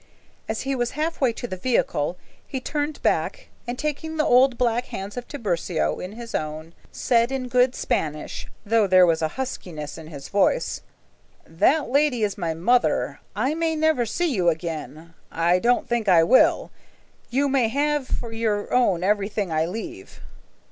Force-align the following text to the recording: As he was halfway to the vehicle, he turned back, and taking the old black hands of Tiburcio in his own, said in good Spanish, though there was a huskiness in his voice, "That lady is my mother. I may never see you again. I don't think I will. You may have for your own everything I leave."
As 0.49 0.61
he 0.61 0.73
was 0.73 0.93
halfway 0.97 1.31
to 1.33 1.45
the 1.47 1.55
vehicle, 1.55 2.17
he 2.47 2.59
turned 2.59 2.99
back, 3.03 3.49
and 3.67 3.77
taking 3.77 4.17
the 4.17 4.25
old 4.25 4.57
black 4.57 4.85
hands 4.85 5.15
of 5.15 5.27
Tiburcio 5.27 5.99
in 5.99 6.13
his 6.13 6.33
own, 6.33 6.73
said 6.91 7.31
in 7.31 7.47
good 7.47 7.75
Spanish, 7.75 8.47
though 8.65 8.87
there 8.87 9.05
was 9.05 9.21
a 9.21 9.27
huskiness 9.37 9.99
in 9.99 10.07
his 10.07 10.27
voice, 10.29 10.81
"That 11.45 11.91
lady 11.91 12.23
is 12.23 12.35
my 12.35 12.55
mother. 12.55 13.19
I 13.35 13.53
may 13.53 13.75
never 13.75 14.07
see 14.07 14.33
you 14.33 14.49
again. 14.49 15.13
I 15.31 15.59
don't 15.59 15.87
think 15.87 16.09
I 16.09 16.23
will. 16.23 16.71
You 17.29 17.47
may 17.47 17.67
have 17.67 18.07
for 18.07 18.31
your 18.33 18.73
own 18.73 19.03
everything 19.03 19.51
I 19.51 19.67
leave." 19.67 20.19